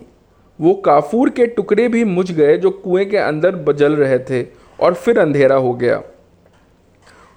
वो 0.58 0.74
काफूर 0.84 1.30
के 1.30 1.46
टुकड़े 1.46 1.88
भी 1.88 2.04
मुझ 2.04 2.30
गए 2.32 2.56
जो 2.56 2.70
कुएँ 2.70 3.04
के 3.04 3.16
अंदर 3.16 3.56
बजल 3.64 3.96
रहे 3.96 4.18
थे 4.20 4.42
और 4.78 4.94
फिर 4.94 5.18
अंधेरा 5.18 5.56
हो 5.56 5.72
गया। 5.74 6.00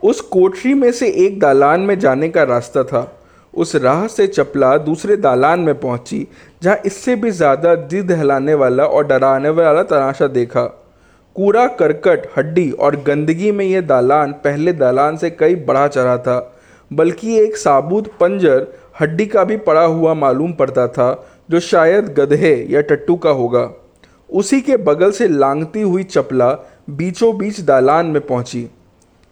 उस 0.03 0.21
कोठरी 0.21 0.73
में 0.73 0.91
से 0.91 1.09
एक 1.17 1.39
दालान 1.39 1.81
में 1.81 1.97
जाने 1.99 2.29
का 2.29 2.43
रास्ता 2.43 2.83
था। 2.83 3.11
उस 3.53 3.75
राह 3.75 4.05
से 4.07 4.27
चपला 4.27 4.75
दूसरे 4.79 5.15
दालान 5.17 5.59
में 5.59 5.79
पहुँची, 5.79 6.27
जहाँ 6.63 6.77
इससे 6.85 7.15
भी 7.15 7.31
ज़्यादा 7.31 7.73
दिल 7.75 8.03
दहलाने 8.07 8.53
वाला 8.53 8.85
और 8.85 9.07
डराने 9.07 9.49
वाला 9.49 9.83
तनाशा 9.83 10.27
देखा। 10.29 10.63
कूड़ा, 11.35 11.65
करकट, 11.69 12.27
हड्डी 12.37 12.69
और 12.71 12.95
गंदगी 13.01 13.51
में 13.51 13.65
यह 13.65 13.81
दालान 13.81 14.31
पहले 14.43 14.73
दालान 14.73 15.17
से 15.17 15.29
कई 15.29 15.55
बढ़ा 15.57 15.87
चढ़ा 15.87 16.17
था, 16.17 16.55
बल्कि 16.91 17.37
एक 17.39 17.57
साबुत, 17.57 18.07
पंजर, 18.19 18.67
हड्डी 19.01 19.25
का 19.25 19.43
भी 19.43 19.57
पड़ा 19.59 19.83
हुआ 19.83 20.13
मालूम 20.13 20.53
पड़ता 20.53 20.87
था 20.87 21.11
जो 21.51 21.59
शायद 21.59 22.05
गधे 22.13 22.67
या 22.69 22.81
टट्टू 22.81 23.15
का 23.15 23.29
होगा, 23.29 23.69
उसी 24.29 24.59
के 24.61 24.77
बगल 24.77 25.11
से 25.11 25.27
लांगती 25.27 25.81
हुई 25.81 26.03
चपला 26.03 26.49
बीचों 26.89 27.37
बीच 27.37 27.59
दालान 27.59 28.05
में 28.05 28.21
पहुँची। 28.21 28.69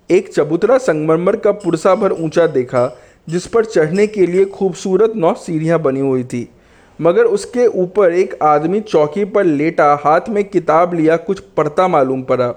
एक 0.10 0.34
चबूतरा 0.34 0.78
संगमरमर 0.78 1.36
का 1.36 1.52
पुरसा 1.52 1.94
भर 1.96 2.12
ऊँचा 2.12 2.48
देखा, 2.48 2.98
जिस 3.30 3.46
पर 3.48 3.66
चढ़ने 3.66 4.08
के 4.08 4.26
लिए 4.26 4.46
खूबसूरत 4.46 5.14
नौ 5.16 5.34
सीढ़ियाँ 5.34 5.80
बनी 5.80 6.00
हुई 6.00 6.24
थी। 6.24 6.50
मगर 7.02 7.26
उसके 7.26 7.68
ऊपर 7.68 8.14
एक 8.14 8.38
आदमी 8.44 8.80
चौकी 8.82 9.24
पर 9.26 9.44
लेटा, 9.44 9.94
हाथ 10.04 10.30
में 10.30 10.44
किताब 10.44 10.94
लिया, 10.94 11.18
कुछ 11.18 11.40
पढ़ता 11.40 11.88
मालूम 11.88 12.24
पड़ा। 12.24 12.54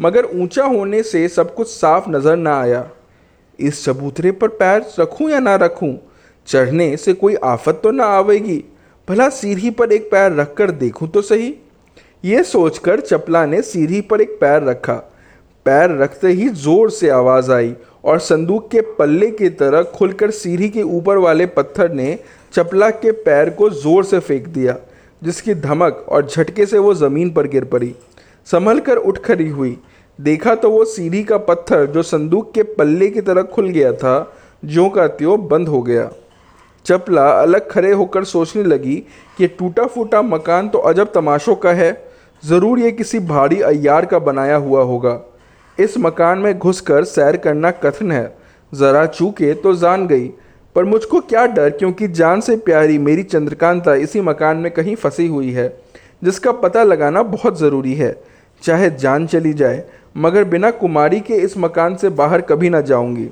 मगर 0.00 0.24
ऊँचा 0.24 0.64
होने 0.64 1.02
से 1.02 1.28
सब 1.28 1.54
कुछ 1.54 1.68
साफ़ 1.68 2.10
नज़र 2.10 2.36
ना 2.36 2.60
आया। 2.60 2.88
इस 3.58 3.84
चबूतरे 3.84 4.32
पर 4.32 4.48
पैर 4.48 4.84
रखूँ 5.00 5.30
या 5.30 5.40
ना 5.40 5.54
रखूँ? 5.54 5.96
चढ़ने 6.48 6.96
से 6.96 7.12
कोई 7.12 7.34
आफत 7.34 7.80
तो 7.82 7.90
ना 7.90 8.04
आवेगी? 8.04 8.64
भला 9.10 9.28
सीढ़ी 9.28 9.70
पर 9.70 9.92
एक 9.92 10.04
पैर 10.10 10.32
रखकर 10.32 10.70
देखूँ 10.72 11.08
तो 11.10 11.20
सही? 11.22 11.54
ये 12.24 12.42
सोचकर 12.44 13.00
चपला 13.00 13.44
ने 13.46 13.62
सीढ़ी 13.62 14.00
पर 14.00 14.20
एक 14.20 14.36
पैर 14.40 14.62
रखा। 14.62 14.94
पैर 15.66 15.96
रखते 15.98 16.28
ही 16.28 16.48
ज़ोर 16.48 16.90
से 16.90 17.08
आवाज़ 17.10 17.50
आई 17.52 17.74
और 18.04 18.18
संदूक 18.18 18.70
के 18.70 18.80
पल्ले 18.98 19.30
की 19.30 19.48
तरह 19.56 19.82
खुलकर 19.96 20.30
सीढ़ी 20.32 20.68
के 20.68 20.82
ऊपर 20.82 21.18
वाले 21.18 21.46
पत्थर 21.48 21.92
ने 21.92 22.18
चपला 22.54 22.90
के 22.92 23.12
पैर 23.24 23.50
को 23.50 23.70
ज़ोर 23.72 24.04
से 24.04 24.18
फेंक 24.20 24.46
दिया, 24.48 24.76
जिसकी 25.22 25.54
धमक 25.56 26.06
और 26.08 26.26
झटके 26.26 26.66
से 26.66 26.78
वो 26.78 26.94
ज़मीन 26.94 27.30
पर 27.30 27.48
गिर 27.48 27.64
पड़ी। 27.64 27.94
संभल 28.46 28.80
कर 28.80 28.96
उठ 28.96 29.18
खड़ी 29.24 29.48
हुई। 29.48 29.76
देखा 30.18 30.54
तो 30.54 30.70
वो 30.70 30.84
सीढ़ी 30.86 31.24
का 31.24 31.38
पत्थर 31.40 31.86
जो 31.86 32.02
संदूक 32.04 32.54
के 32.54 32.62
पल्ले 32.72 33.10
की 33.10 33.20
तरह 33.22 33.42
खुल 33.44 33.68
गया 33.70 33.92
था, 33.94 34.32
ज्यों 34.64 34.88
का 34.90 35.06
त्यों 35.08 35.46
बंद 35.48 35.68
हो 35.68 35.82
गया। 35.82 36.10
चपला 36.86 37.28
अलग 37.32 37.70
खड़े 37.70 37.92
होकर 37.92 38.24
सोचने 38.24 38.62
लगी 38.64 38.96
कि 39.38 39.46
टूटा 39.48 39.86
फूटा 39.86 40.22
मकान 40.22 40.68
तो 40.68 40.78
अजब 40.80 41.12
तमाशों 41.14 41.54
का 41.56 41.72
है। 41.72 41.92
ज़रूर 42.42 42.78
ये 42.80 42.90
किसी 42.92 43.18
भारी 43.20 43.60
अयार 43.62 44.04
का 44.06 44.18
बनाया 44.20 44.56
हुआ 44.58 44.82
होगा। 44.82 45.20
इस 45.78 45.98
मकान 45.98 46.38
में 46.38 46.58
घुसकर 46.58 47.04
सैर 47.06 47.36
करना 47.36 47.70
कठिन 47.72 48.12
है। 48.12 48.32
ज़रा 48.72 49.04
चूके 49.06 49.52
तो 49.54 49.74
जान 49.74 50.06
गई, 50.06 50.26
पर 50.76 50.84
मुझको 50.84 51.20
क्या 51.20 51.44
डर 51.48 51.70
क्योंकि 51.70 52.08
जान 52.08 52.40
से 52.40 52.56
प्यारी 52.58 52.98
मेरी 53.00 53.22
चंद्रकांता 53.24 53.94
इसी 53.96 54.20
मकान 54.20 54.56
में 54.56 54.70
कहीं 54.72 54.94
फंसी 54.96 55.26
हुई 55.26 55.50
है, 55.52 55.68
जिसका 56.24 56.52
पता 56.54 56.82
लगाना 56.84 57.22
बहुत 57.24 57.58
ज़रूरी 57.58 57.94
है। 57.94 58.14
चाहे 58.62 58.90
जान 58.92 59.26
चली 59.26 59.52
जाए, 59.52 59.82
मगर 60.16 60.44
बिना 60.44 60.70
कुमारी 60.72 61.20
के 61.20 61.34
इस 61.36 61.56
मकान 61.58 61.96
से 61.96 62.08
बाहर 62.10 62.40
कभी 62.42 62.70
ना 62.70 62.80
जाऊँगी। 62.82 63.28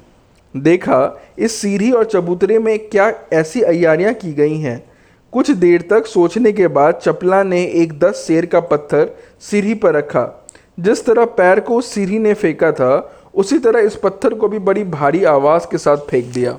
देखा, 0.56 1.20
इस 1.38 1.56
सीढ़ी 1.56 1.90
और 1.92 2.04
चबूतरे 2.04 2.58
में 2.58 2.78
क्या 2.78 3.12
ऐसी 3.32 3.60
अयारियाँ 3.60 4.12
की 4.14 4.32
गई 4.32 4.56
हैं? 4.56 4.90
कुछ 5.32 5.50
देर 5.50 5.82
तक 5.82 6.06
सोचने 6.06 6.52
के 6.52 6.68
बाद 6.68 6.94
चपला 6.94 7.42
ने 7.42 7.64
एक 7.64 7.98
दस 7.98 8.24
शेर 8.26 8.46
का 8.46 8.60
पत्थर 8.60 9.10
सीढ़ी 9.40 9.74
पर 9.74 9.94
रखा। 9.94 10.46
जिस 10.80 11.04
तरह 11.06 11.24
पैर 11.24 11.60
को 11.60 11.76
उस 11.76 11.92
सीढ़ी 11.92 12.18
ने 12.18 12.34
फेंका 12.34 12.72
था, 12.72 13.14
उसी 13.34 13.58
तरह 13.58 13.80
इस 13.80 13.96
पत्थर 13.96 14.34
को 14.34 14.48
भी 14.48 14.58
बड़ी 14.58 14.84
भारी 14.84 15.24
आवाज़ 15.24 15.66
के 15.70 15.78
साथ 15.78 15.96
फेंक 15.96 16.24
दिया। 16.24 16.58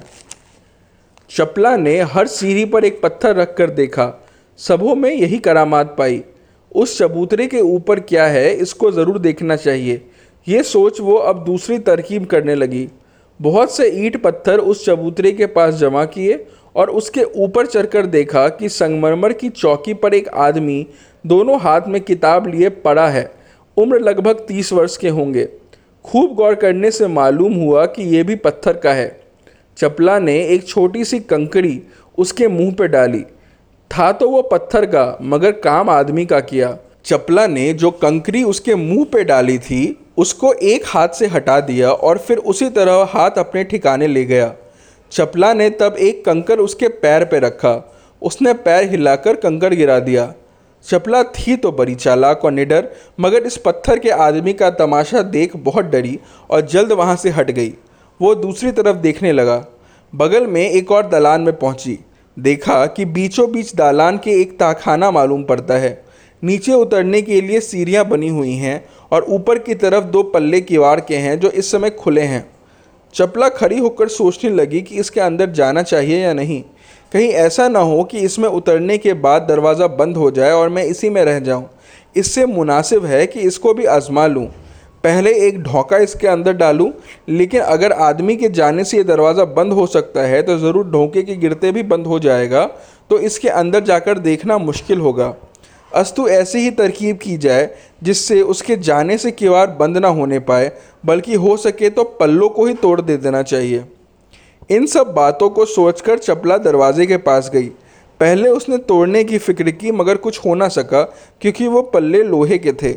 चपला 1.29 1.75
ने 1.77 2.01
हर 2.01 2.27
सीढ़ी 2.27 2.65
पर 2.65 2.85
एक 2.85 3.01
पत्थर 3.01 3.35
रख 3.35 3.55
कर 3.57 3.69
देखा। 3.69 4.25
सबों 4.57 4.95
में 4.95 5.11
यही 5.11 5.37
करामात 5.37 5.95
पाई। 5.97 6.23
उस 6.75 6.97
चबूतरे 6.97 7.47
के 7.47 7.59
ऊपर 7.59 7.99
क्या 7.99 8.25
है, 8.25 8.53
इसको 8.53 8.91
ज़रूर 8.91 9.19
देखना 9.19 9.55
चाहिए। 9.55 10.09
ये 10.47 10.63
सोच 10.63 11.01
वो 11.01 11.15
अब 11.15 11.43
दूसरी 11.45 11.79
तरकीब 11.79 12.25
करने 12.25 12.55
लगी। 12.55 12.87
बहुत 13.41 13.75
से 13.75 13.89
ईंट 14.05 14.21
पत्थर 14.23 14.57
उस 14.57 14.85
चबूतरे 14.85 15.31
के 15.31 15.45
पास 15.45 15.73
जमा 15.73 16.05
किए 16.05 16.45
और 16.75 16.89
उसके 16.89 17.23
ऊपर 17.23 17.65
चढ़कर 17.65 18.05
देखा 18.05 18.47
कि 18.49 18.69
संगमरमर 18.69 19.33
की 19.33 19.49
चौकी 19.49 19.93
पर 19.93 20.13
एक 20.13 20.27
आदमी 20.27 20.87
दोनों 21.25 21.59
हाथ 21.59 21.81
में 21.87 22.01
किताब 22.01 22.47
लिए 22.47 22.69
पड़ा 22.69 23.07
है। 23.07 23.31
उम्र 23.77 23.99
लगभग 23.99 24.45
तीस 24.47 24.73
वर्ष 24.73 24.97
के 24.97 25.09
होंगे। 25.09 25.47
खूब 26.05 26.33
गौर 26.33 26.55
करने 26.55 26.91
से 26.91 27.07
मालूम 27.07 27.53
हुआ 27.53 27.85
कि 27.85 28.03
यह 28.03 28.23
भी 28.23 28.35
पत्थर 28.35 28.73
का 28.73 28.93
है। 28.93 29.21
चपला 29.77 30.19
ने 30.19 30.39
एक 30.45 30.67
छोटी 30.67 31.05
सी 31.05 31.19
कंकड़ी 31.19 31.81
उसके 32.17 32.47
मुँह 32.47 32.71
पर 32.71 32.87
डाली। 32.87 33.21
था 33.91 34.11
तो 34.11 34.29
वो 34.29 34.41
पत्थर 34.41 34.85
का, 34.85 35.17
मगर 35.21 35.51
काम 35.51 35.89
आदमी 35.89 36.25
का 36.25 36.39
किया। 36.39 36.77
चपला 37.05 37.47
ने 37.47 37.73
जो 37.73 37.91
कंकड़ी 37.91 38.43
उसके 38.43 38.75
मुँह 38.75 39.05
पे 39.05 39.23
डाली 39.23 39.57
थी 39.59 39.97
उसको 40.19 40.51
एक 40.53 40.83
हाथ 40.85 41.09
से 41.09 41.27
हटा 41.27 41.59
दिया 41.59 41.91
और 41.91 42.17
फिर 42.17 42.37
उसी 42.37 42.69
तरह 42.69 43.07
हाथ 43.09 43.37
अपने 43.37 43.63
ठिकाने 43.63 44.07
ले 44.07 44.23
गया। 44.25 44.53
चपला 45.11 45.53
ने 45.53 45.69
तब 45.69 45.95
एक 45.99 46.23
कंकर 46.25 46.59
उसके 46.59 46.87
पैर 46.87 47.25
पर 47.25 47.41
रखा। 47.41 47.73
उसने 48.21 48.53
पैर 48.55 48.89
हिलाकर 48.89 49.35
कंकर 49.35 49.73
गिरा 49.73 49.99
दिया। 49.99 50.33
चपला 50.85 51.21
थी 51.23 51.55
तो 51.55 51.71
बड़ी 51.71 51.95
चालाक 51.95 52.45
और 52.45 52.51
निडर, 52.51 52.89
मगर 53.19 53.45
इस 53.45 53.57
पत्थर 53.57 53.99
के 53.99 54.09
आदमी 54.09 54.53
का 54.53 54.69
तमाशा 54.71 55.21
देख 55.21 55.55
बहुत 55.55 55.85
डरी 55.85 56.19
और 56.49 56.61
जल्द 56.61 56.91
वहाँ 56.91 57.15
से 57.15 57.29
हट 57.29 57.51
गई। 57.51 57.73
वो 58.19 58.35
दूसरी 58.35 58.71
तरफ़ 58.71 58.97
देखने 58.97 59.31
लगा। 59.31 59.65
बगल 60.13 60.47
में 60.47 60.61
एक 60.61 60.91
और 60.91 61.07
दलान 61.09 61.41
में 61.41 61.55
पहुँची। 61.55 61.97
देखा 62.37 62.85
कि 62.85 63.05
बीचों 63.05 63.51
बीच 63.51 63.75
दालान 63.75 64.17
के 64.17 64.41
एक 64.41 64.59
ताखाना 64.59 65.11
मालूम 65.11 65.43
पड़ता 65.43 65.73
है। 65.73 66.01
नीचे 66.43 66.73
उतरने 66.73 67.21
के 67.21 67.41
लिए 67.41 67.59
सीढ़ियाँ 67.59 68.05
बनी 68.05 68.27
हुई 68.29 68.53
हैं 68.53 68.83
और 69.11 69.25
ऊपर 69.29 69.59
की 69.59 69.75
तरफ़ 69.75 70.03
दो 70.05 70.23
पल्ले 70.23 70.61
किवाड़ 70.61 70.99
के 70.99 71.17
हैं 71.17 71.39
जो 71.39 71.49
इस 71.51 71.71
समय 71.71 71.89
खुले 71.89 72.21
हैं 72.23 72.45
चपला 73.13 73.49
खड़ी 73.49 73.77
होकर 73.79 74.07
सोचने 74.07 74.49
लगी 74.51 74.81
कि 74.81 74.95
इसके 74.95 75.21
अंदर 75.21 75.49
जाना 75.51 75.81
चाहिए 75.83 76.19
या 76.19 76.33
नहीं 76.33 76.61
कहीं 77.11 77.29
ऐसा 77.39 77.67
ना 77.67 77.79
हो 77.81 78.03
कि 78.03 78.19
इसमें 78.19 78.47
उतरने 78.49 78.97
के 78.97 79.13
बाद 79.19 79.41
दरवाज़ा 79.41 79.87
बंद 79.89 80.17
हो 80.17 80.29
जाए 80.31 80.51
और 80.51 80.69
मैं 80.69 80.83
इसी 80.85 81.09
में 81.09 81.23
रह 81.25 81.39
जाऊँ। 81.39 81.65
इससे 82.15 82.45
मुनासिब 82.45 83.05
है 83.05 83.25
कि 83.27 83.39
इसको 83.41 83.73
भी 83.73 83.85
आजमा 83.87 84.25
लूँ। 84.27 84.45
पहले 85.03 85.31
एक 85.47 85.61
ढोका 85.63 85.97
इसके 85.97 86.27
अंदर 86.27 86.53
डालूं, 86.53 86.89
लेकिन 87.29 87.61
अगर 87.61 87.91
आदमी 87.91 88.35
के 88.35 88.49
जाने 88.51 88.83
से 88.83 88.97
ये 88.97 89.03
दरवाज़ा 89.05 89.45
बंद 89.47 89.73
हो 89.73 89.85
सकता 89.87 90.21
है 90.21 90.41
तो 90.41 90.57
ज़रूर 90.57 90.89
ढोके 90.91 91.23
के 91.23 91.35
गिरते 91.37 91.71
भी 91.71 91.83
बंद 91.85 92.07
हो 92.07 92.19
जाएगा 92.19 92.65
तो 93.09 93.19
इसके 93.19 93.49
अंदर 93.49 93.83
जाकर 93.83 94.19
देखना 94.19 94.57
मुश्किल 94.59 94.99
होगा 94.99 95.35
अस्तु 95.91 96.27
ऐसी 96.27 96.59
ही 96.59 96.71
तरकीब 96.71 97.17
की 97.17 97.37
जाए, 97.37 97.69
जिससे 98.03 98.41
उसके 98.41 98.75
जाने 98.77 99.17
से 99.17 99.31
किवाड़ 99.31 99.69
बंद 99.69 99.97
ना 99.97 100.07
होने 100.07 100.39
पाए, 100.39 100.71
बल्कि 101.05 101.35
हो 101.35 101.55
सके 101.57 101.89
तो 101.89 102.03
पल्लों 102.19 102.49
को 102.49 102.65
ही 102.65 102.73
तोड़ 102.73 102.99
दे 103.01 103.17
देना 103.17 103.41
चाहिए। 103.43 103.83
इन 104.69 104.85
सब 104.85 105.13
बातों 105.13 105.49
को 105.49 105.65
सोचकर 105.65 106.17
चपला 106.17 106.57
दरवाजे 106.57 107.05
के 107.05 107.17
पास 107.17 107.49
गई। 107.53 107.67
पहले 108.19 108.49
उसने 108.49 108.77
तोड़ने 108.77 109.23
की 109.23 109.37
फ़िक्र 109.37 109.71
की, 109.71 109.91
मगर 109.91 110.17
कुछ 110.17 110.39
हो 110.45 110.55
ना 110.55 110.67
सका, 110.67 111.01
क्योंकि 111.41 111.67
वो 111.67 111.81
पल्ले 111.81 112.23
लोहे 112.23 112.57
के 112.57 112.73
थे। 112.73 112.93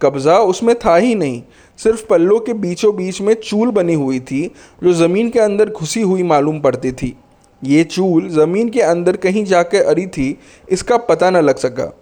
कब्ज़ा 0.00 0.38
उसमें 0.38 0.74
था 0.76 0.96
ही 0.96 1.14
नहीं, 1.14 1.42
सिर्फ़ 1.78 2.06
पल्लों 2.06 2.38
के 2.40 2.52
बीचों 2.52 2.94
बीच 2.96 3.20
में 3.20 3.34
चूल 3.34 3.70
बनी 3.70 3.94
हुई 3.94 4.20
थी, 4.20 4.44
जो 4.82 4.92
ज़मीन 4.92 5.30
के 5.30 5.40
अंदर 5.40 5.70
घुसी 5.70 6.00
हुई 6.00 6.22
मालूम 6.22 6.60
पड़ती 6.60 6.92
थी। 6.92 7.16
ये 7.62 7.84
चूल 7.84 8.28
ज़मीन 8.28 8.68
के 8.68 8.80
अंदर 8.80 9.16
कहीं 9.16 9.44
जाकर 9.44 9.84
अरी 9.84 10.06
थी, 10.06 10.36
इसका 10.68 10.96
पता 10.96 11.30
न 11.30 11.36
लग 11.36 11.56
सका। 11.56 11.92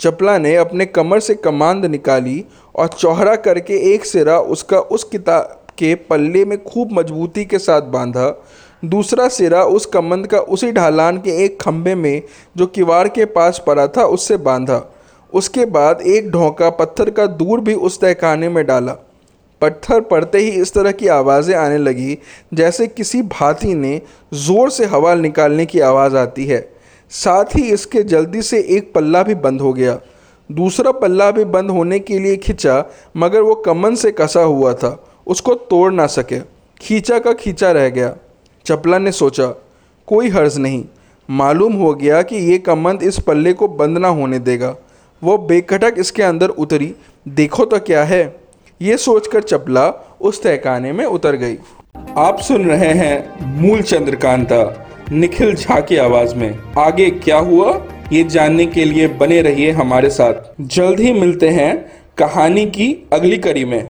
चपला 0.00 0.36
ने 0.38 0.54
अपने 0.56 0.84
कमर 0.86 1.20
से 1.20 1.34
कमांद 1.34 1.86
निकाली 1.86 2.44
और 2.74 2.88
चौहरा 2.88 3.34
करके 3.36 3.74
एक 3.94 4.06
सिरा 4.06 4.38
उसका 4.48 4.78
उस 4.78 5.04
किताब 5.04 5.56
के 5.78 5.94
पल्ले 6.10 6.44
में 6.44 6.62
खूब 6.64 6.92
मजबूती 6.92 7.44
के 7.44 7.58
साथ 7.58 7.82
बांधा। 7.90 8.28
दूसरा 8.82 9.28
सिरा 9.28 9.62
उस 9.64 9.86
कमंद 9.86 10.26
का 10.26 10.38
उसी 10.38 10.70
ढालान 10.72 11.18
के 11.18 11.30
एक 11.44 11.60
खंभे 11.60 11.94
में 11.94 12.22
जो 12.56 12.66
किवाड़ 12.68 13.06
के 13.08 13.24
पास 13.26 13.62
पड़ा 13.66 13.86
था, 13.86 14.04
उससे 14.04 14.36
बांधा। 14.38 14.82
उसके 15.32 15.64
बाद 15.66 16.00
एक 16.02 16.30
ढोंका 16.30 16.70
पत्थर 16.70 17.10
का 17.10 17.26
दूर 17.26 17.60
भी 17.60 17.74
उस 17.74 18.00
तहखाने 18.00 18.48
में 18.48 18.64
डाला। 18.66 18.96
पत्थर 19.62 20.00
पड़ते 20.00 20.38
ही 20.38 20.50
इस 20.50 20.72
तरह 20.74 20.92
की 20.92 21.08
आवाज़ें 21.08 21.54
आने 21.56 21.78
लगी, 21.78 22.18
जैसे 22.54 22.86
किसी 22.86 23.22
भाती 23.22 23.74
ने 23.74 24.00
ज़ोर 24.36 24.70
से 24.70 24.84
हवा 24.86 25.14
निकालने 25.14 25.66
की 25.66 25.80
आवाज़ 25.80 26.16
आती 26.16 26.46
है। 26.46 26.60
साथ 27.10 27.44
ही 27.44 27.62
इसके 27.62 28.02
जल्दी 28.02 28.42
से 28.42 28.60
एक 28.60 28.92
पल्ला 28.94 29.22
भी 29.22 29.34
बंद 29.34 29.60
हो 29.60 29.72
गया। 29.72 30.00
दूसरा 30.52 30.92
पल्ला 30.92 31.30
भी 31.30 31.44
बंद 31.44 31.70
होने 31.70 31.98
के 31.98 32.18
लिए 32.18 32.36
खिंचा, 32.36 32.84
मगर 33.16 33.40
वो 33.40 33.54
कमन 33.54 33.94
से 33.94 34.10
कसा 34.10 34.40
हुआ 34.40 34.74
था। 34.74 35.06
उसको 35.26 35.54
तोड़ 35.54 35.92
ना 35.92 36.06
सके। 36.06 36.40
खींचा 36.80 37.18
का 37.18 37.32
खींचा 37.32 37.72
रह 37.72 37.88
गया। 37.88 38.16
चपला 38.66 38.98
ने 38.98 39.12
सोचा, 39.12 39.46
कोई 40.06 40.28
हर्ज 40.28 40.58
नहीं। 40.58 40.84
मालूम 41.30 41.72
हो 41.72 41.94
गया 41.94 42.22
कि 42.22 42.36
ये 42.36 42.58
कमंद 42.58 43.02
इस 43.02 43.20
पल्ले 43.20 43.52
को 43.52 43.68
बंद 43.68 43.98
ना 43.98 44.08
होने 44.08 44.38
देगा। 44.38 44.76
वो 45.22 45.38
बेखटक 45.38 45.94
इसके 45.98 46.22
अंदर 46.22 46.48
उतरी। 46.48 46.94
देखो 47.28 47.64
तो 47.64 47.78
क्या 47.78 48.04
है। 48.04 48.40
ये 48.82 48.96
सोचकर 48.96 49.42
चपला 49.42 50.16
उस 50.20 50.42
तहखाने 50.42 50.92
में 50.92 51.04
उतर 51.04 51.36
गई। 51.36 51.58
आप 52.16 52.40
सुन 52.40 52.66
रहे 52.66 52.92
हैं 52.92 53.46
मूल 53.60 53.82
चंद्रकांता 53.82 54.86
निखिल 55.12 55.54
झा 55.54 55.80
की 55.80 55.96
आवाज़ 55.96 56.34
में। 56.34 56.58
आगे 56.78 57.10
क्या 57.10 57.38
हुआ? 57.38 57.86
ये 58.12 58.24
जानने 58.24 58.66
के 58.66 58.84
लिए 58.84 59.08
बने 59.08 59.42
रहिए 59.42 59.70
हमारे 59.70 60.10
साथ। 60.10 60.34
जल्द 60.60 61.00
ही 61.00 61.12
मिलते 61.12 61.48
हैं 61.48 61.92
कहानी 62.18 62.66
की 62.66 63.08
अगली 63.12 63.36
कड़ी 63.36 63.64
में। 63.64 63.88